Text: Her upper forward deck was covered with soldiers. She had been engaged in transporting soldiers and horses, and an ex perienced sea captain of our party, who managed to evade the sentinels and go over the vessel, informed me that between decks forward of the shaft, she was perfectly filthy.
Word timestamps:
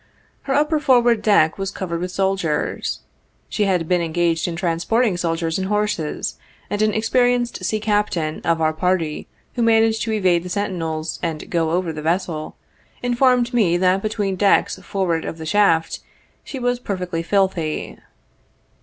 Her 0.49 0.55
upper 0.55 0.79
forward 0.79 1.21
deck 1.21 1.59
was 1.59 1.69
covered 1.69 1.99
with 1.99 2.09
soldiers. 2.09 3.01
She 3.49 3.65
had 3.65 3.87
been 3.87 4.01
engaged 4.01 4.47
in 4.47 4.55
transporting 4.55 5.15
soldiers 5.15 5.59
and 5.59 5.67
horses, 5.67 6.39
and 6.71 6.81
an 6.81 6.91
ex 6.91 7.07
perienced 7.07 7.63
sea 7.63 7.79
captain 7.79 8.41
of 8.43 8.59
our 8.61 8.73
party, 8.73 9.27
who 9.53 9.61
managed 9.61 10.01
to 10.01 10.11
evade 10.11 10.41
the 10.41 10.49
sentinels 10.49 11.19
and 11.21 11.47
go 11.51 11.69
over 11.69 11.93
the 11.93 12.01
vessel, 12.01 12.55
informed 13.03 13.53
me 13.53 13.77
that 13.77 14.01
between 14.01 14.35
decks 14.37 14.79
forward 14.79 15.23
of 15.23 15.37
the 15.37 15.45
shaft, 15.45 15.99
she 16.43 16.57
was 16.57 16.79
perfectly 16.79 17.21
filthy. 17.21 17.99